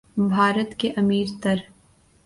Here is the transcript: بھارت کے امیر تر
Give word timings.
بھارت 0.29 0.73
کے 0.79 0.91
امیر 0.97 1.27
تر 1.43 1.57